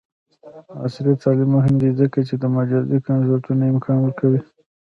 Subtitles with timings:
[0.83, 4.41] عصري تعلیم مهم دی ځکه چې د مجازی کنسرټونو امکان ورکوي.